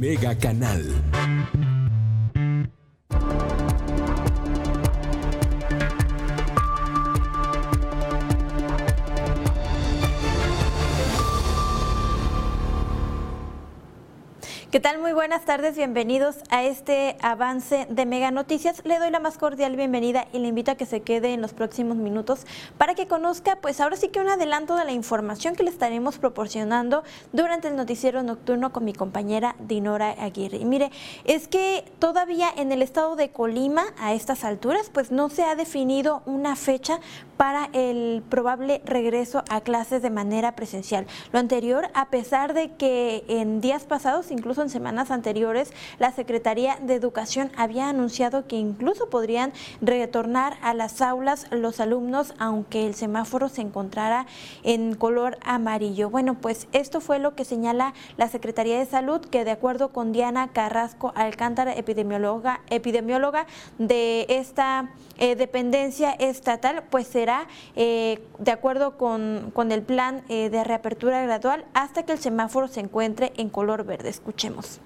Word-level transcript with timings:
Mega 0.00 0.34
Canal. 0.34 1.69
¿Qué 14.70 14.78
tal? 14.78 15.00
Muy 15.00 15.12
buenas 15.12 15.44
tardes, 15.44 15.74
bienvenidos 15.74 16.36
a 16.48 16.62
este 16.62 17.16
avance 17.22 17.88
de 17.90 18.06
Mega 18.06 18.30
Noticias. 18.30 18.82
Le 18.84 19.00
doy 19.00 19.10
la 19.10 19.18
más 19.18 19.36
cordial 19.36 19.74
bienvenida 19.74 20.28
y 20.32 20.38
le 20.38 20.46
invito 20.46 20.70
a 20.70 20.76
que 20.76 20.86
se 20.86 21.00
quede 21.00 21.34
en 21.34 21.40
los 21.40 21.52
próximos 21.54 21.96
minutos 21.96 22.46
para 22.78 22.94
que 22.94 23.08
conozca, 23.08 23.56
pues 23.56 23.80
ahora 23.80 23.96
sí 23.96 24.10
que 24.10 24.20
un 24.20 24.28
adelanto 24.28 24.76
de 24.76 24.84
la 24.84 24.92
información 24.92 25.56
que 25.56 25.64
le 25.64 25.70
estaremos 25.70 26.18
proporcionando 26.18 27.02
durante 27.32 27.66
el 27.66 27.74
noticiero 27.74 28.22
nocturno 28.22 28.70
con 28.70 28.84
mi 28.84 28.92
compañera 28.92 29.56
Dinora 29.58 30.10
Aguirre. 30.10 30.58
Y 30.58 30.64
mire, 30.64 30.92
es 31.24 31.48
que 31.48 31.84
todavía 31.98 32.46
en 32.56 32.70
el 32.70 32.82
estado 32.82 33.16
de 33.16 33.30
Colima, 33.30 33.86
a 33.98 34.14
estas 34.14 34.44
alturas, 34.44 34.88
pues 34.88 35.10
no 35.10 35.30
se 35.30 35.42
ha 35.42 35.56
definido 35.56 36.22
una 36.26 36.54
fecha 36.54 37.00
para 37.40 37.70
el 37.72 38.22
probable 38.28 38.82
regreso 38.84 39.44
a 39.48 39.62
clases 39.62 40.02
de 40.02 40.10
manera 40.10 40.54
presencial. 40.56 41.06
Lo 41.32 41.38
anterior, 41.38 41.88
a 41.94 42.10
pesar 42.10 42.52
de 42.52 42.72
que 42.72 43.24
en 43.28 43.62
días 43.62 43.84
pasados, 43.84 44.30
incluso 44.30 44.60
en 44.60 44.68
semanas 44.68 45.10
anteriores, 45.10 45.72
la 45.98 46.12
Secretaría 46.12 46.76
de 46.82 46.92
Educación 46.92 47.50
había 47.56 47.88
anunciado 47.88 48.46
que 48.46 48.56
incluso 48.56 49.08
podrían 49.08 49.54
retornar 49.80 50.58
a 50.60 50.74
las 50.74 51.00
aulas 51.00 51.46
los 51.50 51.80
alumnos, 51.80 52.34
aunque 52.38 52.86
el 52.86 52.94
semáforo 52.94 53.48
se 53.48 53.62
encontrara 53.62 54.26
en 54.62 54.94
color 54.94 55.38
amarillo. 55.42 56.10
Bueno, 56.10 56.34
pues 56.34 56.68
esto 56.72 57.00
fue 57.00 57.20
lo 57.20 57.36
que 57.36 57.46
señala 57.46 57.94
la 58.18 58.28
Secretaría 58.28 58.78
de 58.78 58.84
Salud, 58.84 59.22
que 59.22 59.46
de 59.46 59.52
acuerdo 59.52 59.94
con 59.94 60.12
Diana 60.12 60.48
Carrasco 60.48 61.14
Alcántara, 61.16 61.72
epidemióloga, 61.72 62.60
epidemióloga 62.68 63.46
de 63.78 64.26
esta 64.28 64.90
eh, 65.16 65.36
dependencia 65.36 66.10
estatal, 66.10 66.84
pues 66.90 67.06
será 67.06 67.29
eh, 67.76 68.22
de 68.38 68.50
acuerdo 68.50 68.96
con, 68.96 69.50
con 69.52 69.72
el 69.72 69.82
plan 69.82 70.22
eh, 70.28 70.50
de 70.50 70.64
reapertura 70.64 71.22
gradual 71.22 71.64
hasta 71.74 72.04
que 72.04 72.12
el 72.12 72.18
semáforo 72.18 72.68
se 72.68 72.80
encuentre 72.80 73.32
en 73.36 73.48
color 73.48 73.84
verde. 73.84 74.08
Escuchemos. 74.08 74.80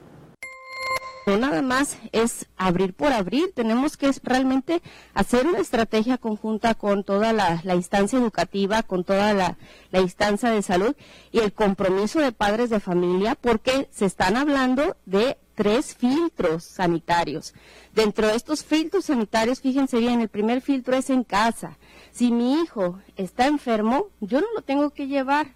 No 1.26 1.38
nada 1.38 1.62
más 1.62 1.96
es 2.12 2.46
abrir 2.58 2.92
por 2.92 3.12
abrir, 3.12 3.52
tenemos 3.54 3.96
que 3.96 4.10
realmente 4.22 4.82
hacer 5.14 5.46
una 5.46 5.58
estrategia 5.58 6.18
conjunta 6.18 6.74
con 6.74 7.02
toda 7.02 7.32
la, 7.32 7.62
instancia 7.74 8.18
educativa, 8.18 8.82
con 8.82 9.04
toda 9.04 9.32
la, 9.32 9.56
la, 9.90 10.00
instancia 10.00 10.50
de 10.50 10.60
salud 10.60 10.94
y 11.32 11.38
el 11.38 11.54
compromiso 11.54 12.20
de 12.20 12.32
padres 12.32 12.68
de 12.68 12.78
familia, 12.78 13.36
porque 13.40 13.88
se 13.90 14.04
están 14.04 14.36
hablando 14.36 14.98
de 15.06 15.38
tres 15.54 15.94
filtros 15.94 16.64
sanitarios. 16.64 17.54
Dentro 17.92 18.26
de 18.26 18.36
estos 18.36 18.64
filtros 18.64 19.06
sanitarios, 19.06 19.60
fíjense 19.60 19.98
bien, 19.98 20.20
el 20.20 20.28
primer 20.28 20.60
filtro 20.60 20.96
es 20.96 21.10
en 21.10 21.24
casa. 21.24 21.78
Si 22.10 22.30
mi 22.30 22.60
hijo 22.60 22.98
está 23.16 23.46
enfermo, 23.46 24.08
yo 24.20 24.40
no 24.40 24.46
lo 24.54 24.62
tengo 24.62 24.90
que 24.90 25.06
llevar. 25.06 25.54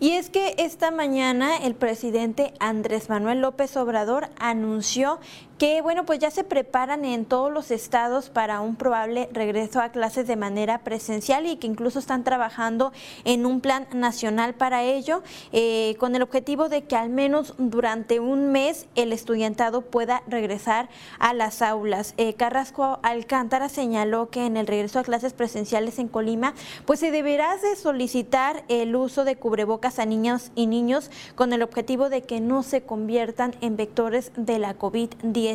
Y 0.00 0.10
es 0.12 0.30
que 0.30 0.54
esta 0.58 0.92
mañana 0.92 1.56
el 1.56 1.74
presidente 1.74 2.54
Andrés 2.60 3.08
Manuel 3.08 3.40
López 3.40 3.76
Obrador 3.76 4.28
anunció 4.38 5.18
que 5.58 5.82
bueno, 5.82 6.06
pues 6.06 6.20
ya 6.20 6.30
se 6.30 6.44
preparan 6.44 7.04
en 7.04 7.24
todos 7.24 7.52
los 7.52 7.72
estados 7.72 8.30
para 8.30 8.60
un 8.60 8.76
probable 8.76 9.28
regreso 9.32 9.80
a 9.80 9.88
clases 9.88 10.28
de 10.28 10.36
manera 10.36 10.78
presencial 10.78 11.46
y 11.46 11.56
que 11.56 11.66
incluso 11.66 11.98
están 11.98 12.22
trabajando 12.22 12.92
en 13.24 13.44
un 13.44 13.60
plan 13.60 13.88
nacional 13.92 14.54
para 14.54 14.84
ello, 14.84 15.22
eh, 15.52 15.96
con 15.98 16.14
el 16.14 16.22
objetivo 16.22 16.68
de 16.68 16.84
que 16.84 16.94
al 16.94 17.10
menos 17.10 17.54
durante 17.58 18.20
un 18.20 18.52
mes 18.52 18.86
el 18.94 19.12
estudiantado 19.12 19.82
pueda 19.82 20.22
regresar 20.28 20.88
a 21.18 21.34
las 21.34 21.60
aulas. 21.60 22.14
Eh, 22.18 22.34
Carrasco 22.34 23.00
Alcántara 23.02 23.68
señaló 23.68 24.30
que 24.30 24.46
en 24.46 24.56
el 24.56 24.68
regreso 24.68 25.00
a 25.00 25.02
clases 25.02 25.32
presenciales 25.32 25.98
en 25.98 26.06
Colima, 26.06 26.54
pues 26.86 27.00
se 27.00 27.10
deberá 27.10 27.56
de 27.56 27.74
solicitar 27.74 28.62
el 28.68 28.94
uso 28.94 29.24
de 29.24 29.34
cubrebocas 29.34 29.98
a 29.98 30.06
niños 30.06 30.52
y 30.54 30.68
niños 30.68 31.10
con 31.34 31.52
el 31.52 31.62
objetivo 31.62 32.10
de 32.10 32.22
que 32.22 32.40
no 32.40 32.62
se 32.62 32.82
conviertan 32.82 33.56
en 33.60 33.76
vectores 33.76 34.30
de 34.36 34.60
la 34.60 34.78
COVID-19. 34.78 35.47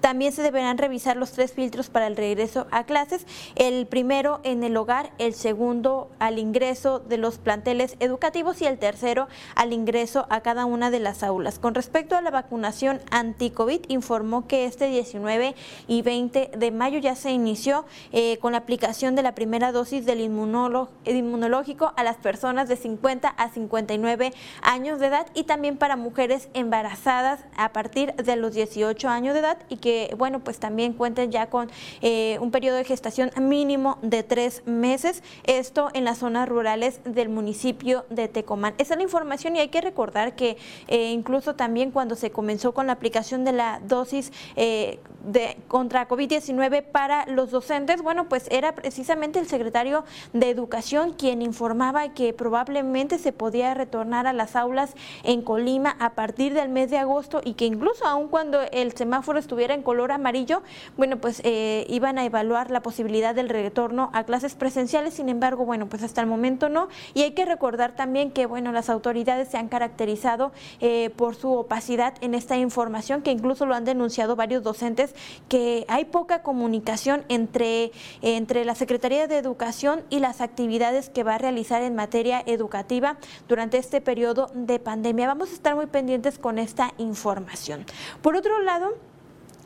También 0.00 0.32
se 0.32 0.42
deberán 0.42 0.78
revisar 0.78 1.16
los 1.16 1.32
tres 1.32 1.52
filtros 1.52 1.90
para 1.90 2.06
el 2.06 2.16
regreso 2.16 2.66
a 2.70 2.84
clases, 2.84 3.26
el 3.56 3.86
primero 3.86 4.40
en 4.44 4.64
el 4.64 4.76
hogar, 4.76 5.12
el 5.18 5.34
segundo 5.34 6.10
al 6.18 6.38
ingreso 6.38 7.00
de 7.00 7.18
los 7.18 7.38
planteles 7.38 7.96
educativos 8.00 8.62
y 8.62 8.66
el 8.66 8.78
tercero 8.78 9.28
al 9.54 9.72
ingreso 9.72 10.26
a 10.30 10.40
cada 10.40 10.64
una 10.64 10.90
de 10.90 11.00
las 11.00 11.22
aulas. 11.22 11.58
Con 11.58 11.74
respecto 11.74 12.16
a 12.16 12.22
la 12.22 12.30
vacunación 12.30 13.00
anti-COVID, 13.10 13.82
informó 13.88 14.46
que 14.46 14.64
este 14.64 14.88
19 14.88 15.54
y 15.88 16.02
20 16.02 16.50
de 16.56 16.70
mayo 16.70 16.98
ya 16.98 17.14
se 17.14 17.30
inició 17.30 17.84
eh, 18.12 18.38
con 18.38 18.52
la 18.52 18.58
aplicación 18.58 19.14
de 19.14 19.22
la 19.22 19.34
primera 19.34 19.72
dosis 19.72 20.06
del 20.06 20.20
inmunológico 20.20 21.92
a 21.96 22.04
las 22.04 22.16
personas 22.16 22.68
de 22.68 22.76
50 22.76 23.28
a 23.28 23.48
59 23.50 24.32
años 24.62 25.00
de 25.00 25.06
edad 25.06 25.26
y 25.34 25.44
también 25.44 25.76
para 25.76 25.96
mujeres 25.96 26.48
embarazadas 26.54 27.40
a 27.56 27.72
partir 27.72 28.14
de 28.14 28.36
los 28.36 28.54
18 28.54 28.93
años 29.02 29.34
de 29.34 29.40
edad 29.40 29.58
y 29.68 29.76
que, 29.76 30.14
bueno, 30.16 30.40
pues 30.40 30.58
también 30.58 30.92
cuenten 30.92 31.30
ya 31.30 31.50
con 31.50 31.70
eh, 32.00 32.38
un 32.40 32.50
periodo 32.50 32.76
de 32.76 32.84
gestación 32.84 33.30
mínimo 33.40 33.98
de 34.02 34.22
tres 34.22 34.62
meses, 34.66 35.22
esto 35.44 35.88
en 35.92 36.04
las 36.04 36.18
zonas 36.18 36.48
rurales 36.48 37.00
del 37.04 37.28
municipio 37.28 38.04
de 38.10 38.28
Tecomán. 38.28 38.74
Esa 38.78 38.94
es 38.94 38.98
la 38.98 39.02
información 39.02 39.56
y 39.56 39.60
hay 39.60 39.68
que 39.68 39.80
recordar 39.80 40.36
que 40.36 40.56
eh, 40.88 41.10
incluso 41.10 41.54
también 41.54 41.90
cuando 41.90 42.14
se 42.14 42.30
comenzó 42.30 42.72
con 42.72 42.86
la 42.86 42.94
aplicación 42.94 43.44
de 43.44 43.52
la 43.52 43.80
dosis 43.86 44.32
eh, 44.56 45.00
de 45.24 45.56
contra 45.68 46.08
COVID-19 46.08 46.82
para 46.82 47.26
los 47.26 47.50
docentes, 47.50 48.02
bueno, 48.02 48.28
pues 48.28 48.46
era 48.50 48.74
precisamente 48.74 49.38
el 49.38 49.46
secretario 49.46 50.04
de 50.32 50.50
Educación 50.50 51.14
quien 51.14 51.42
informaba 51.42 52.12
que 52.14 52.32
probablemente 52.32 53.18
se 53.18 53.32
podía 53.32 53.74
retornar 53.74 54.26
a 54.26 54.32
las 54.32 54.56
aulas 54.56 54.94
en 55.22 55.42
Colima 55.42 55.96
a 55.98 56.10
partir 56.14 56.54
del 56.54 56.68
mes 56.68 56.90
de 56.90 56.98
agosto 56.98 57.40
y 57.44 57.54
que 57.54 57.66
incluso 57.66 58.06
aun 58.06 58.28
cuando 58.28 58.60
el 58.72 58.83
semáforo 58.92 59.38
estuviera 59.38 59.74
en 59.74 59.82
color 59.82 60.12
amarillo, 60.12 60.62
bueno, 60.96 61.18
pues 61.18 61.40
eh, 61.44 61.86
iban 61.88 62.18
a 62.18 62.24
evaluar 62.24 62.70
la 62.70 62.82
posibilidad 62.82 63.34
del 63.34 63.48
retorno 63.48 64.10
a 64.12 64.24
clases 64.24 64.54
presenciales, 64.54 65.14
sin 65.14 65.28
embargo, 65.28 65.64
bueno, 65.64 65.88
pues 65.88 66.02
hasta 66.02 66.20
el 66.20 66.26
momento 66.26 66.68
no. 66.68 66.88
Y 67.14 67.22
hay 67.22 67.32
que 67.32 67.44
recordar 67.44 67.96
también 67.96 68.30
que, 68.30 68.46
bueno, 68.46 68.72
las 68.72 68.90
autoridades 68.90 69.48
se 69.48 69.58
han 69.58 69.68
caracterizado 69.68 70.52
eh, 70.80 71.10
por 71.16 71.34
su 71.34 71.52
opacidad 71.52 72.14
en 72.20 72.34
esta 72.34 72.56
información, 72.56 73.22
que 73.22 73.30
incluso 73.30 73.66
lo 73.66 73.74
han 73.74 73.84
denunciado 73.84 74.36
varios 74.36 74.62
docentes, 74.62 75.14
que 75.48 75.84
hay 75.88 76.04
poca 76.04 76.42
comunicación 76.42 77.24
entre, 77.28 77.92
entre 78.22 78.64
la 78.64 78.74
Secretaría 78.74 79.26
de 79.26 79.38
Educación 79.38 80.02
y 80.10 80.20
las 80.20 80.40
actividades 80.40 81.10
que 81.10 81.22
va 81.22 81.36
a 81.36 81.38
realizar 81.38 81.82
en 81.82 81.94
materia 81.94 82.42
educativa 82.46 83.16
durante 83.48 83.78
este 83.78 84.00
periodo 84.00 84.50
de 84.54 84.78
pandemia. 84.78 85.26
Vamos 85.26 85.50
a 85.50 85.54
estar 85.54 85.74
muy 85.74 85.86
pendientes 85.86 86.38
con 86.38 86.58
esta 86.58 86.92
información. 86.98 87.86
Por 88.22 88.36
otro 88.36 88.60
lado, 88.60 88.73
gelmedim. 88.74 88.98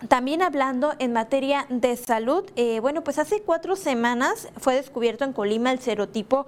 También 0.06 0.42
hablando 0.42 0.94
en 1.00 1.12
materia 1.12 1.66
de 1.70 1.96
salud, 1.96 2.44
eh, 2.54 2.78
bueno, 2.78 3.02
pues 3.02 3.18
hace 3.18 3.40
cuatro 3.42 3.74
semanas 3.74 4.48
fue 4.56 4.76
descubierto 4.76 5.24
en 5.24 5.32
Colima 5.32 5.72
el 5.72 5.80
serotipo 5.80 6.46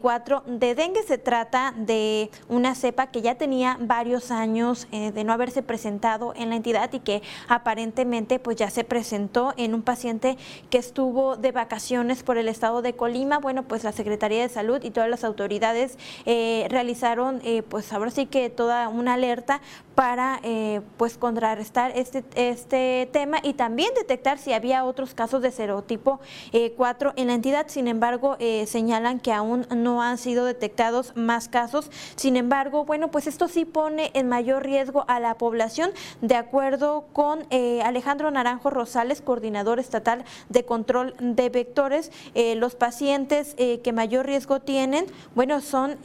4 0.00 0.42
eh, 0.46 0.50
de 0.50 0.74
dengue. 0.74 1.04
Se 1.04 1.16
trata 1.16 1.72
de 1.76 2.28
una 2.48 2.74
cepa 2.74 3.06
que 3.06 3.22
ya 3.22 3.36
tenía 3.36 3.76
varios 3.80 4.32
años 4.32 4.88
eh, 4.90 5.12
de 5.12 5.22
no 5.22 5.32
haberse 5.32 5.62
presentado 5.62 6.32
en 6.34 6.48
la 6.48 6.56
entidad 6.56 6.92
y 6.92 6.98
que 6.98 7.22
aparentemente 7.46 8.40
pues 8.40 8.56
ya 8.56 8.68
se 8.68 8.82
presentó 8.82 9.54
en 9.56 9.74
un 9.74 9.82
paciente 9.82 10.36
que 10.68 10.78
estuvo 10.78 11.36
de 11.36 11.52
vacaciones 11.52 12.24
por 12.24 12.36
el 12.36 12.48
estado 12.48 12.82
de 12.82 12.94
Colima. 12.94 13.38
Bueno, 13.38 13.62
pues 13.62 13.84
la 13.84 13.92
Secretaría 13.92 14.42
de 14.42 14.48
Salud 14.48 14.82
y 14.82 14.90
todas 14.90 15.08
las 15.08 15.22
autoridades 15.22 15.96
realizaron 16.24 17.40
pues 17.68 17.92
ahora 17.92 18.10
sí 18.10 18.26
que 18.26 18.50
toda 18.50 18.88
una 18.88 19.14
alerta 19.14 19.60
para 19.94 20.40
pues 20.96 21.18
contrarrestar 21.18 21.92
este, 21.94 22.24
este 22.34 22.87
tema 23.12 23.38
y 23.42 23.54
también 23.54 23.90
detectar 23.94 24.38
si 24.38 24.52
había 24.52 24.84
otros 24.84 25.14
casos 25.14 25.42
de 25.42 25.50
serotipo 25.50 26.20
4 26.76 27.10
eh, 27.10 27.12
en 27.16 27.26
la 27.28 27.34
entidad. 27.34 27.66
Sin 27.68 27.88
embargo, 27.88 28.36
eh, 28.38 28.66
señalan 28.66 29.20
que 29.20 29.32
aún 29.32 29.66
no 29.74 30.02
han 30.02 30.18
sido 30.18 30.44
detectados 30.44 31.12
más 31.16 31.48
casos. 31.48 31.90
Sin 32.16 32.36
embargo, 32.36 32.84
bueno, 32.84 33.10
pues 33.10 33.26
esto 33.26 33.48
sí 33.48 33.64
pone 33.64 34.10
en 34.14 34.28
mayor 34.28 34.64
riesgo 34.64 35.04
a 35.08 35.20
la 35.20 35.36
población, 35.36 35.90
de 36.20 36.36
acuerdo 36.36 37.06
con 37.12 37.46
eh, 37.50 37.82
Alejandro 37.82 38.30
Naranjo 38.30 38.70
Rosales, 38.70 39.20
coordinador 39.20 39.80
estatal 39.80 40.24
de 40.48 40.64
control 40.64 41.14
de 41.20 41.48
vectores. 41.48 42.10
los 42.56 42.74
pacientes 42.74 43.54
que 43.56 43.92
mayor 43.92 44.26
riesgo 44.26 44.60
tienen, 44.60 45.06
bueno, 45.34 45.60
son 45.60 45.98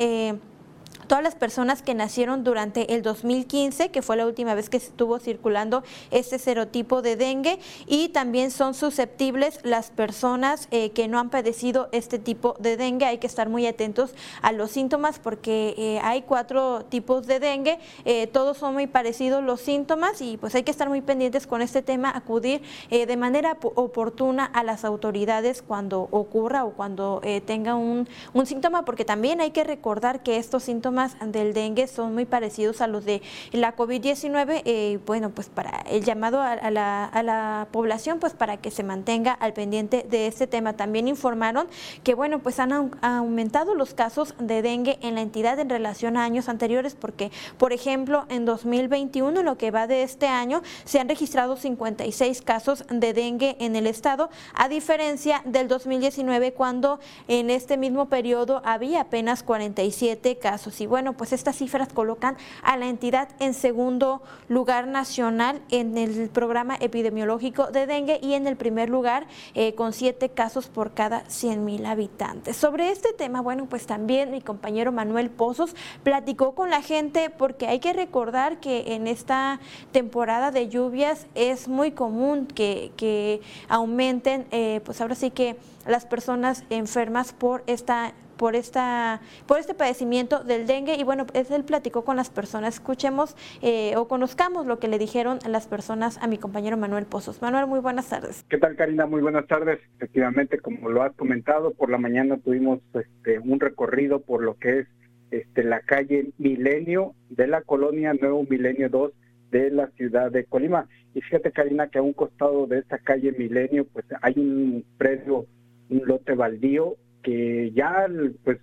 todas 1.08 1.24
las 1.24 1.36
personas 1.36 1.82
que 1.82 1.94
nacieron 1.94 2.44
durante 2.44 2.94
el 2.94 3.02
2015, 3.02 3.90
que 3.90 4.02
fue 4.02 4.18
la 4.18 4.26
última 4.26 4.54
vez 4.56 4.70
que 4.70 4.78
estuvo 4.78 5.20
circulando 5.20 5.84
este 6.12 6.40
serotipo 6.40 7.02
de 7.02 7.16
dengue, 7.16 7.60
y 7.88 8.10
también 8.10 8.52
son 8.52 8.74
susceptibles 8.74 9.60
las 9.64 9.92
personas 9.92 10.68
eh, 10.72 10.92
que 10.92 11.08
no 11.08 11.20
han 11.20 11.30
padecido 11.30 11.90
este 11.92 12.20
tipo 12.20 12.56
de 12.60 12.78
dengue. 12.78 13.06
Hay 13.06 13.18
que 13.18 13.28
estar 13.28 13.50
muy 13.50 13.68
atentos 13.68 14.14
a 14.42 14.52
los 14.52 14.72
síntomas 14.72 15.20
porque 15.20 15.76
eh, 15.78 16.00
hay 16.04 16.24
cuatro 16.24 16.86
tipos 16.86 17.28
de 17.28 17.40
dengue, 17.40 17.80
eh, 18.06 18.28
todos 18.28 18.58
son 18.58 18.74
muy 18.74 18.88
parecidos 18.88 19.44
los 19.44 19.62
síntomas 19.62 20.22
y 20.22 20.38
pues 20.38 20.56
hay 20.56 20.64
que 20.64 20.72
estar 20.72 20.90
muy 20.90 21.02
pendientes 21.02 21.48
con 21.48 21.62
este 21.62 21.82
tema, 21.82 22.12
acudir 22.16 22.62
de 22.90 23.18
manera 23.18 23.58
oportuna 23.62 24.46
a 24.46 24.64
las 24.64 24.86
autoridades 24.86 25.62
cuando 25.62 26.08
ocurra 26.12 26.64
o 26.64 26.72
cuando 26.72 27.22
tenga 27.46 27.76
un, 27.76 28.08
un 28.34 28.46
síntoma, 28.46 28.86
porque 28.86 29.06
también 29.06 29.42
hay 29.42 29.52
que 29.52 29.64
recordar 29.64 30.24
que 30.24 30.38
estos 30.38 30.64
síntomas 30.64 30.93
del 31.25 31.54
dengue 31.54 31.88
son 31.88 32.13
muy 32.13 32.25
parecidos 32.25 32.81
a 32.81 32.88
los 32.88 33.04
de 33.04 33.22
la 33.51 33.75
COVID-19. 33.75 34.62
Eh, 34.66 35.00
bueno, 35.06 35.31
pues 35.31 35.50
para 35.50 35.84
el 35.90 36.04
llamado 36.04 36.42
a, 36.42 36.69
la, 36.69 37.06
a, 37.06 37.24
la, 37.24 37.68
población, 37.72 38.19
pues 38.19 38.34
para 38.34 38.57
que 38.57 38.72
se 38.72 38.84
mantenga 38.84 39.34
al 39.34 39.54
pendiente 39.54 40.06
de 40.07 40.28
este 40.28 40.48
tema. 40.48 40.74
También 40.74 41.07
informaron 41.07 41.68
que, 42.04 42.13
bueno, 42.13 42.40
pues 42.40 42.60
han 42.60 42.92
aumentado 43.01 43.75
los 43.75 43.94
casos 43.94 44.36
de 44.40 44.62
dengue 44.62 45.00
en 45.01 45.16
la 45.16 45.22
entidad 45.22 45.60
en 45.60 45.69
relación 45.69 46.18
a 46.18 46.24
años 46.24 46.50
anteriores, 46.50 46.96
porque, 46.96 47.31
por 47.57 47.74
ejemplo, 47.74 48.25
en 48.30 48.46
2021, 48.46 49.42
lo 49.42 49.57
que 49.57 49.72
va 49.72 49.88
de 49.88 50.04
este 50.04 50.28
año, 50.28 50.62
se 50.86 51.00
han 51.00 51.10
registrado 51.10 51.56
56 51.57 52.42
casos 52.42 52.86
de 52.89 53.13
dengue 53.13 53.56
en 53.60 53.75
el 53.75 53.88
estado, 53.88 54.30
a 54.54 54.69
diferencia 54.69 55.42
del 55.46 55.68
2019, 55.68 56.54
cuando 56.54 57.00
en 57.28 57.50
este 57.50 57.78
mismo 57.78 58.07
periodo 58.10 58.62
había 58.63 59.01
apenas 59.01 59.44
47 59.44 60.38
casos. 60.38 60.81
Y 60.84 60.86
bueno, 60.86 61.14
pues 61.14 61.32
estas 61.32 61.56
cifras 61.56 61.88
colocan 61.94 62.36
a 62.62 62.76
la 62.76 62.88
entidad 62.88 63.30
en 63.40 63.54
segundo 63.54 64.22
lugar 64.50 64.86
nacional 64.86 65.62
en 65.72 65.98
el 65.98 66.30
programa 66.30 66.76
epidemiológico 66.82 67.68
de 67.68 67.88
dengue 67.88 68.20
y 68.22 68.34
en 68.34 68.48
el 68.48 68.58
primer 68.58 68.90
lugar 68.90 69.26
eh, 69.54 69.76
con 69.76 69.94
siete 69.94 70.28
casos 70.28 70.68
por 70.68 70.94
cada 70.94 71.24
100 71.30 71.64
mil 71.64 71.86
habitantes. 71.86 72.58
Sobre 72.58 72.90
este 72.90 73.14
tema, 73.14 73.40
bueno, 73.40 73.66
pues 73.70 73.86
también 73.86 74.32
mi 74.32 74.42
compañero 74.42 74.92
Manuel 74.92 75.30
Pozos 75.30 75.74
platicó 76.04 76.54
con 76.54 76.70
la 76.70 76.82
gente 76.82 77.30
porque 77.30 77.68
hay 77.68 77.80
que 77.80 77.94
recordar 77.94 78.60
que 78.60 78.96
en 78.96 79.08
esta 79.08 79.62
temporada 79.94 80.52
de 80.52 80.68
lluvias 80.68 81.28
es 81.34 81.70
muy 81.70 81.92
común 81.92 82.46
que, 82.46 82.92
que 82.98 83.40
aumenten, 83.70 84.48
eh, 84.52 84.82
pues 84.84 85.00
ahora 85.00 85.16
sí 85.16 85.32
que 85.32 85.56
las 85.88 86.06
personas 86.06 86.64
enfermas 86.70 87.34
por 87.34 87.64
esta 87.68 88.14
por, 88.38 88.56
esta, 88.56 89.22
por 89.48 89.60
este 89.60 89.74
padecimiento 89.74 90.44
del 90.44 90.66
dengue 90.66 90.96
y 90.96 91.04
bueno, 91.04 91.28
es 91.34 91.52
él 91.52 91.64
platicó 91.64 92.04
con 92.04 92.18
las 92.18 92.30
personas. 92.30 92.74
Escuchemos 92.74 93.38
eh, 93.62 93.96
o 93.96 94.08
conozcamos 94.08 94.66
lo 94.66 94.80
que 94.80 94.88
le 94.88 94.98
dijeron 94.98 95.40
las 95.48 95.68
personas 95.68 96.18
a 96.22 96.28
mi 96.28 96.38
compañero 96.38 96.76
Manuel 96.76 97.06
Pozos. 97.06 97.42
Manuel, 97.42 97.68
muy 97.68 97.80
buenas 97.80 98.10
tardes. 98.10 98.44
¿Qué 98.50 98.58
tal, 98.58 98.76
Karina? 98.76 99.06
Muy 99.06 99.22
buenas 99.22 99.48
tardes. 99.48 99.80
Efectivamente, 99.98 100.60
como 100.60 100.90
lo 100.90 101.04
has 101.04 101.14
comentado, 101.14 101.74
por 101.74 101.90
la 101.90 101.98
mañana 101.98 102.38
tuvimos 102.38 102.80
este, 102.94 103.40
un 103.40 103.60
recorrido 103.60 104.20
por 104.20 104.44
lo 104.44 104.56
que 104.56 104.80
es 104.80 104.88
este, 105.32 105.64
la 105.64 105.80
calle 105.82 106.32
Milenio 106.38 107.16
de 107.30 107.48
la 107.48 107.62
colonia 107.62 108.14
Nuevo 108.14 108.46
Milenio 108.50 108.90
2 108.90 109.12
de 109.52 109.72
la 109.72 109.88
ciudad 109.92 110.32
de 110.32 110.46
Colima. 110.46 110.88
Y 111.14 111.22
fíjate, 111.22 111.52
Karina, 111.52 111.88
que 111.88 112.00
a 112.00 112.02
un 112.02 112.14
costado 112.14 112.68
de 112.68 112.80
esta 112.80 112.98
calle 112.98 113.32
Milenio, 113.32 113.86
pues 113.86 114.06
hay 114.22 114.34
un 114.38 114.84
predio, 114.98 115.46
un 115.94 116.07
lote 116.07 116.34
baldío 116.34 116.95
que 117.22 117.72
ya 117.72 118.07
pues 118.44 118.60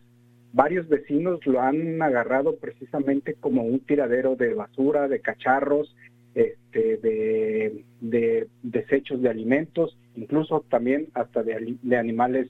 varios 0.53 0.88
vecinos 0.88 1.44
lo 1.47 1.61
han 1.61 2.03
agarrado 2.03 2.56
precisamente 2.56 3.35
como 3.35 3.62
un 3.62 3.81
tiradero 3.81 4.37
de 4.37 4.55
basura, 4.55 5.09
de 5.09 5.21
cacharros, 5.21 5.94
este, 6.35 6.97
de, 6.99 7.85
de 8.00 8.49
desechos 8.62 9.23
de 9.23 9.29
alimentos, 9.29 9.97
incluso 10.17 10.65
también 10.69 11.09
hasta 11.15 11.43
de, 11.43 11.77
de 11.82 11.97
animales 11.97 12.49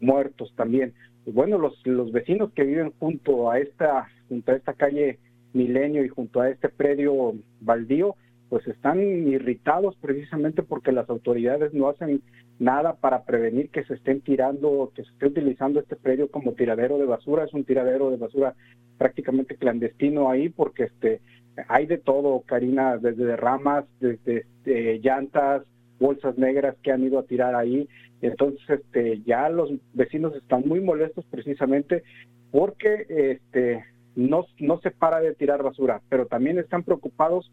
muertos 0.00 0.52
también. 0.56 0.92
Y 1.26 1.30
bueno, 1.30 1.58
los, 1.58 1.86
los 1.86 2.10
vecinos 2.10 2.52
que 2.52 2.64
viven 2.64 2.92
junto 2.98 3.50
a 3.50 3.58
esta, 3.58 4.08
junto 4.28 4.52
a 4.52 4.56
esta 4.56 4.74
calle 4.74 5.18
Milenio 5.52 6.04
y 6.04 6.08
junto 6.08 6.40
a 6.40 6.48
este 6.48 6.68
predio 6.68 7.34
baldío, 7.60 8.16
pues 8.52 8.68
están 8.68 9.00
irritados 9.00 9.96
precisamente 9.96 10.62
porque 10.62 10.92
las 10.92 11.08
autoridades 11.08 11.72
no 11.72 11.88
hacen 11.88 12.20
nada 12.58 12.96
para 12.96 13.24
prevenir 13.24 13.70
que 13.70 13.82
se 13.84 13.94
estén 13.94 14.20
tirando, 14.20 14.92
que 14.94 15.04
se 15.04 15.10
esté 15.10 15.28
utilizando 15.28 15.80
este 15.80 15.96
predio 15.96 16.30
como 16.30 16.52
tiradero 16.52 16.98
de 16.98 17.06
basura. 17.06 17.44
Es 17.44 17.54
un 17.54 17.64
tiradero 17.64 18.10
de 18.10 18.18
basura 18.18 18.54
prácticamente 18.98 19.56
clandestino 19.56 20.28
ahí 20.28 20.50
porque 20.50 20.82
este 20.82 21.22
hay 21.66 21.86
de 21.86 21.96
todo, 21.96 22.42
Karina, 22.42 22.98
desde 22.98 23.24
derramas, 23.24 23.86
desde 24.00 24.40
este, 24.40 24.98
llantas, 24.98 25.62
bolsas 25.98 26.36
negras 26.36 26.76
que 26.82 26.92
han 26.92 27.04
ido 27.04 27.20
a 27.20 27.24
tirar 27.24 27.54
ahí. 27.54 27.88
Entonces, 28.20 28.60
este, 28.68 29.22
ya 29.22 29.48
los 29.48 29.72
vecinos 29.94 30.36
están 30.36 30.64
muy 30.68 30.80
molestos 30.80 31.24
precisamente 31.30 32.02
porque 32.50 33.06
este, 33.08 33.82
no, 34.14 34.44
no 34.58 34.78
se 34.80 34.90
para 34.90 35.20
de 35.20 35.34
tirar 35.34 35.62
basura, 35.62 36.02
pero 36.10 36.26
también 36.26 36.58
están 36.58 36.82
preocupados 36.82 37.50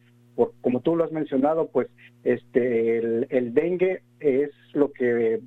como 0.62 0.81
tú 0.81 0.96
lo 0.96 1.03
has 1.03 1.12
mencionado, 1.12 1.67
pues 1.67 1.88
este 2.24 2.98
el, 2.98 3.53
dengue 3.53 4.01
es 4.19 4.51
lo 4.74 4.91
que 4.91 5.41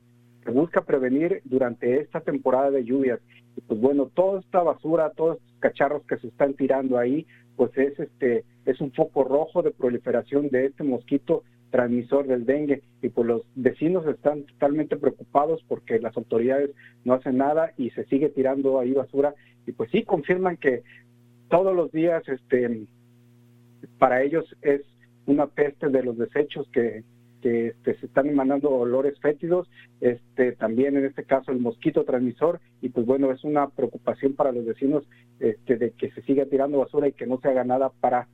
busca 0.46 0.82
prevenir 0.82 1.40
durante 1.44 2.00
esta 2.00 2.20
temporada 2.20 2.70
de 2.70 2.84
lluvias. 2.84 3.20
Y 3.56 3.61
pues 3.62 3.80
bueno, 3.80 4.11
toda 4.14 4.40
esta 4.40 4.62
basura, 4.62 5.11
todos 5.11 5.38
estos 5.38 5.58
cacharros 5.61 6.02
que 6.04 6.16
se 6.18 6.28
están 6.28 6.54
tirando 6.54 6.99
ahí, 6.99 7.26
pues 7.56 7.76
es 7.76 7.99
este 7.99 8.44
es 8.64 8.80
un 8.80 8.92
foco 8.92 9.25
rojo 9.25 9.62
de 9.62 9.70
proliferación 9.70 10.49
de 10.49 10.66
este 10.66 10.84
mosquito 10.84 11.42
transmisor 11.70 12.26
del 12.26 12.44
dengue 12.44 12.82
y 13.00 13.08
pues 13.08 13.26
los 13.26 13.42
vecinos 13.54 14.06
están 14.06 14.44
totalmente 14.44 14.96
preocupados 14.96 15.64
porque 15.66 15.99
las 15.99 16.16
autoridades 16.16 16.70
no 17.04 17.14
hacen 17.14 17.38
nada 17.38 17.72
y 17.78 17.90
se 17.90 18.04
sigue 18.04 18.28
tirando 18.28 18.78
ahí 18.78 18.92
basura 18.92 19.34
y 19.66 19.72
pues 19.72 19.90
sí 19.90 20.04
confirman 20.04 20.58
que 20.58 20.82
todos 21.49 21.75
los 21.75 21.90
días 21.90 22.22
este 22.28 22.87
para 23.99 24.23
ellos 24.23 24.45
es 24.62 24.83
una 25.27 25.47
peste 25.47 25.89
de 25.89 26.03
los 26.03 26.19
desechos 26.19 26.69
que, 26.73 27.05
este, 27.43 27.75
se 27.99 28.07
están 28.07 28.29
emanando 28.29 28.71
olores 28.71 29.19
fétidos, 29.19 29.69
este, 30.01 30.53
también 30.53 30.97
en 30.97 31.07
este 31.07 31.25
caso 31.25 31.51
el 31.51 31.59
mosquito 31.59 32.05
transmisor, 32.05 32.61
y 32.81 32.91
pues 32.91 33.05
bueno, 33.05 33.33
es 33.33 33.43
una 33.43 33.69
preocupación 33.69 34.35
para 34.35 34.53
los 34.53 34.65
vecinos 34.65 35.03
este, 35.41 35.77
de 35.77 35.91
que 35.91 36.12
se 36.12 36.23
siga 36.23 36.47
tirando 36.47 36.79
basura 36.79 37.09
y 37.09 37.12
que 37.12 37.27
no 37.27 37.41
se 37.41 37.49
haga 37.49 37.65
nada 37.65 37.91
para, 38.01 38.29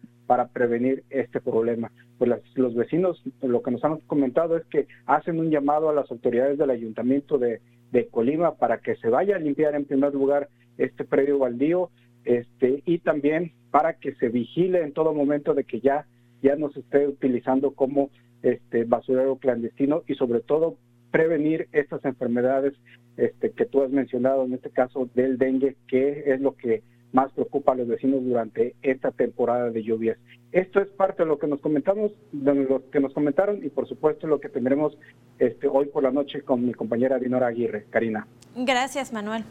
prevenir 0.53 1.05
este 1.09 1.41
problema. 1.41 1.91
Pues 2.19 2.31
los 2.55 2.75
vecinos, 2.75 3.23
lo 3.41 3.63
que 3.63 3.71
nos 3.71 3.83
han 3.83 3.97
comentado 4.01 4.59
es 4.59 4.67
que 4.67 4.87
hacen 5.07 5.41
un 5.41 5.51
llamado 5.51 5.89
a 5.89 5.95
las 5.95 6.11
autoridades 6.11 6.59
del 6.59 6.69
ayuntamiento 6.69 7.39
de, 7.39 7.63
de 7.93 8.09
Colima 8.09 8.57
para 8.57 8.77
que 8.79 8.97
se 8.97 9.09
vaya 9.09 9.37
a 9.37 9.39
limpiar 9.39 9.75
en 9.75 9.87
primer 9.87 10.13
lugar 10.13 10.51
este 10.77 11.05
predio 11.05 11.39
baldío, 11.39 11.89
este, 12.27 12.83
y 12.85 12.99
también 12.99 13.53
para 13.71 13.95
que 13.95 14.15
se 14.15 14.29
vigile 14.29 14.83
en 14.83 14.93
todo 14.93 15.15
momento 15.15 15.55
de 15.55 15.65
que 15.65 15.81
ya, 15.81 16.07
ya 16.43 16.57
no 16.57 16.71
se 16.71 16.81
esté 16.81 17.07
utilizando 17.07 17.73
como 17.73 18.11
este 18.43 18.85
basurero 18.85 19.37
clandestino 19.37 20.03
y 20.07 20.15
sobre 20.15 20.41
todo 20.41 20.77
prevenir 21.11 21.69
estas 21.73 22.05
enfermedades 22.05 22.75
este, 23.17 23.51
que 23.51 23.67
tú 23.67 23.83
has 23.83 23.91
mencionado, 23.91 24.45
en 24.45 24.55
este 24.55 24.71
caso 24.71 25.09
del 25.15 25.39
dengue, 25.39 25.77
que 25.89 26.25
es 26.33 26.41
lo 26.41 26.57
que 26.57 26.83
más 27.13 27.33
preocupa 27.33 27.73
a 27.73 27.75
los 27.75 27.89
vecinos 27.89 28.23
durante 28.23 28.75
esta 28.83 29.11
temporada 29.11 29.71
de 29.71 29.83
lluvias. 29.83 30.19
Esto 30.53 30.81
es 30.81 30.89
parte 30.89 31.23
de 31.23 31.29
lo 31.29 31.39
que 31.39 31.47
nos 31.47 31.61
comentamos, 31.61 32.13
de 32.33 32.55
lo 32.55 32.89
que 32.91 33.01
nos 33.01 33.13
comentaron 33.13 33.65
y 33.65 33.69
por 33.71 33.89
supuesto 33.89 34.27
lo 34.27 34.41
que 34.41 34.49
tendremos 34.49 34.97
este, 35.39 35.69
hoy 35.69 35.87
por 35.87 36.03
la 36.03 36.11
noche 36.11 36.43
con 36.43 36.65
mi 36.67 36.75
compañera 36.75 37.19
Dinora 37.19 37.49
Aguirre. 37.49 37.87
Karina. 37.91 38.27
Gracias, 38.57 39.13
Manuel. 39.13 39.45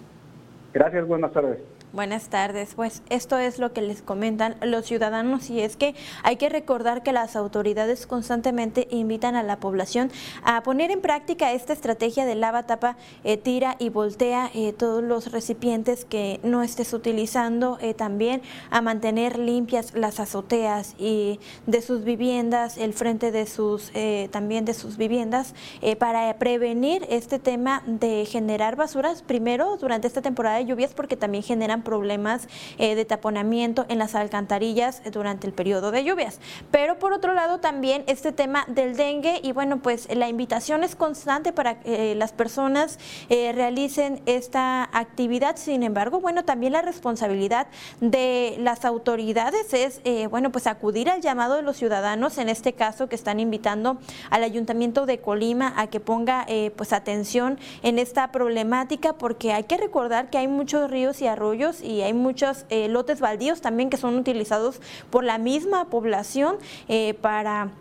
Gracias, 0.74 1.08
buenas 1.08 1.32
tardes. 1.34 1.60
Buenas 1.94 2.28
tardes. 2.28 2.76
Pues 2.76 3.02
esto 3.10 3.38
es 3.38 3.60
lo 3.60 3.72
que 3.72 3.82
les 3.82 4.02
comentan 4.02 4.58
los 4.62 4.86
ciudadanos 4.86 5.50
y 5.50 5.62
es 5.62 5.78
que 5.78 5.96
hay 6.22 6.36
que 6.36 6.50
recordar 6.50 7.02
que 7.02 7.14
las 7.14 7.38
autoridades 7.38 8.06
constantemente 8.06 8.90
invitan 8.92 9.38
a 9.38 9.44
la 9.44 9.62
población 9.62 10.12
a 10.44 10.62
poner 10.64 10.92
en 10.92 11.00
práctica 11.00 11.54
esta 11.54 11.72
estrategia 11.72 12.26
de 12.26 12.36
lava, 12.36 12.64
tapa, 12.64 12.98
eh, 13.24 13.38
tira 13.38 13.78
y 13.80 13.88
voltea 13.88 14.52
eh, 14.54 14.74
todos 14.74 15.02
los 15.02 15.32
recipientes 15.32 16.04
que 16.04 16.42
no 16.44 16.62
estés 16.62 16.92
utilizando, 16.92 17.78
eh, 17.80 17.94
también 17.94 18.42
a 18.70 18.82
mantener 18.82 19.40
limpias 19.40 19.94
las 19.96 20.20
azoteas 20.20 20.94
y 21.00 21.40
de 21.68 21.82
sus 21.82 22.04
viviendas, 22.04 22.78
el 22.78 22.94
frente 22.94 23.32
de 23.32 23.46
sus 23.48 23.92
también 24.32 24.66
de 24.66 24.74
sus 24.74 24.98
viviendas 24.98 25.54
para 25.98 26.38
prevenir 26.38 27.06
este 27.10 27.40
tema 27.40 27.82
de 27.86 28.26
generar 28.26 28.76
basuras 28.76 29.22
primero 29.22 29.78
durante 29.78 30.08
esta 30.08 30.22
temporada 30.22 30.58
de 30.58 30.66
lluvias 30.66 30.94
porque 30.94 31.16
también 31.16 31.44
generan 31.44 31.78
problemas 31.88 32.50
eh, 32.80 32.96
de 32.96 33.06
taponamiento 33.06 33.86
en 33.88 33.98
las 33.98 34.14
alcantarillas 34.14 35.02
durante 35.10 35.48
el 35.48 35.54
periodo 35.54 35.90
de 35.92 36.04
lluvias. 36.04 36.42
Pero 36.70 37.00
por 37.00 37.14
otro 37.14 37.34
lado 37.34 37.60
también 37.60 38.04
este 38.08 38.34
tema 38.34 38.66
del 38.68 38.98
dengue 38.98 39.40
y 39.42 39.54
bueno 39.54 39.78
pues 39.78 40.14
la 40.14 40.28
invitación 40.28 40.84
es 40.84 40.98
constante 40.98 41.54
para 41.54 41.80
que 41.80 42.12
eh, 42.12 42.16
las 42.16 42.34
personas 42.34 43.00
eh, 43.30 43.54
realicen 43.54 44.22
esta 44.26 44.90
actividad. 44.92 45.56
Sin 45.56 45.82
embargo, 45.82 46.20
bueno 46.20 46.44
también 46.44 46.74
la 46.74 46.82
responsabilidad 46.82 47.68
de 48.02 48.58
las 48.60 48.84
autoridades 48.84 49.74
es 49.74 50.02
bueno 50.30 50.52
pues 50.52 50.68
acudir 50.68 51.10
al 51.10 51.22
llamado 51.22 51.56
de 51.56 51.62
los 51.62 51.78
ciudadanos 51.78 52.38
en 52.38 52.50
este 52.50 52.74
caso 52.74 53.08
que 53.08 53.16
están 53.16 53.40
invitando 53.40 53.98
al 54.30 54.44
ayuntamiento 54.44 55.06
de 55.06 55.20
Colima 55.20 55.74
a 55.78 55.88
que 55.88 56.02
ponga 56.02 56.46
pues 56.76 56.92
atención 56.92 57.58
en 57.82 57.98
esta 57.98 58.32
problemática 58.34 59.14
porque 59.14 59.54
hay 59.54 59.64
que 59.64 59.78
recordar 59.78 60.30
que 60.30 60.38
hay 60.38 60.48
muchos 60.50 60.92
ríos 60.92 61.22
y 61.22 61.28
arroyos 61.28 61.67
y 61.82 62.02
hay 62.02 62.14
muchos 62.14 62.66
eh, 62.70 62.88
lotes 62.88 63.20
baldíos 63.20 63.62
también 63.62 63.90
que 63.90 63.98
son 63.98 64.18
utilizados 64.18 64.80
por 65.10 65.24
la 65.24 65.38
misma 65.38 65.90
población 65.90 66.58
eh, 66.88 67.14
para 67.16 67.72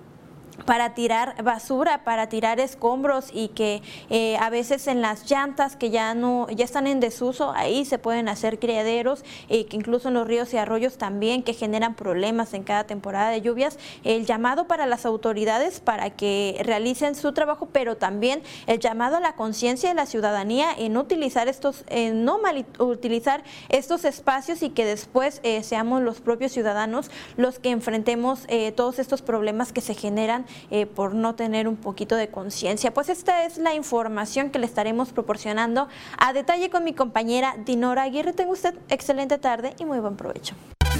para 0.65 0.95
tirar 0.95 1.43
basura, 1.43 2.05
para 2.05 2.29
tirar 2.29 2.61
escombros 2.61 3.31
y 3.33 3.49
que 3.49 3.83
eh, 4.11 4.37
a 4.39 4.51
veces 4.51 4.87
en 4.87 5.03
las 5.03 5.31
llantas 5.31 5.77
que 5.77 5.91
ya 5.91 6.15
no 6.15 6.49
ya 6.51 6.65
están 6.65 6.87
en 6.87 7.01
desuso, 7.01 7.53
ahí 7.53 7.85
se 7.85 7.99
pueden 7.99 8.29
hacer 8.29 8.59
criaderos 8.59 9.25
y 9.49 9.65
que 9.65 9.77
incluso 9.77 10.09
en 10.09 10.15
los 10.15 10.27
ríos 10.27 10.53
y 10.55 10.57
arroyos 10.57 10.99
también 10.99 11.43
que 11.43 11.53
generan 11.53 11.95
problemas 11.95 12.55
en 12.55 12.63
cada 12.63 12.85
temporada 12.85 13.31
de 13.31 13.43
lluvias. 13.43 13.79
El 14.05 14.27
llamado 14.27 14.67
para 14.67 14.87
las 14.87 15.07
autoridades 15.07 15.81
para 15.81 16.11
que 16.11 16.61
realicen 16.65 17.15
su 17.15 17.33
trabajo, 17.33 17.69
pero 17.71 17.97
también 17.97 18.43
el 18.67 18.79
llamado 18.81 19.17
a 19.17 19.21
la 19.21 19.35
conciencia 19.35 19.89
de 19.89 19.95
la 19.95 20.07
ciudadanía 20.07 20.69
en 20.77 20.97
utilizar 20.97 21.49
estos, 21.49 21.85
en 21.89 22.25
no 22.25 22.39
mal 22.39 22.65
utilizar 22.79 23.45
estos 23.69 24.05
espacios 24.05 24.63
y 24.63 24.71
que 24.71 24.85
después 24.85 25.41
eh, 25.43 25.63
seamos 25.63 26.03
los 26.03 26.21
propios 26.21 26.53
ciudadanos 26.53 27.11
los 27.37 27.59
que 27.59 27.71
enfrentemos 27.71 28.45
eh, 28.49 28.73
todos 28.73 28.99
estos 28.99 29.23
problemas 29.23 29.73
que 29.73 29.81
se 29.81 29.95
generan 29.95 30.46
eh, 30.71 30.87
por 30.87 31.15
no 31.15 31.35
tener 31.35 31.69
un 31.69 31.77
poquito 31.77 32.17
de 32.17 32.29
conciencia. 32.29 32.93
Pues 32.93 33.09
esta 33.09 33.45
es 33.45 33.59
la 33.59 33.75
información 33.75 34.51
que 34.51 34.59
le 34.59 34.67
estaremos 34.67 35.13
proporcionando 35.13 35.89
a 36.19 36.33
detalle 36.33 36.71
con 36.71 36.85
mi 36.85 36.93
compañera 36.93 37.57
Dinora 37.65 38.05
Aguirre. 38.05 38.33
Tenga 38.33 38.53
usted 38.53 38.75
excelente 38.89 39.39
tarde 39.39 39.75
y 39.79 39.85
muy 39.85 39.99
buen 39.99 40.17
provecho. 40.17 40.55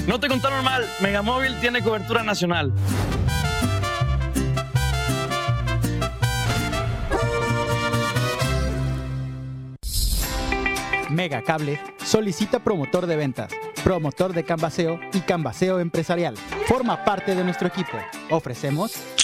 No 0.07 0.19
te 0.19 0.27
contaron 0.27 0.63
mal, 0.63 0.85
Megamóvil 1.01 1.59
tiene 1.59 1.81
cobertura 1.81 2.23
nacional. 2.23 2.71
Mega 11.09 11.41
Cable 11.41 11.79
solicita 12.03 12.59
promotor 12.59 13.07
de 13.07 13.15
ventas, 13.15 13.51
promotor 13.83 14.33
de 14.33 14.43
canvaseo 14.43 14.99
y 15.13 15.21
canvaseo 15.21 15.79
empresarial. 15.79 16.35
Forma 16.67 17.03
parte 17.03 17.33
de 17.33 17.43
nuestro 17.43 17.67
equipo. 17.67 17.97
Ofrecemos 18.29 18.93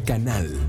Canal. 0.00 0.63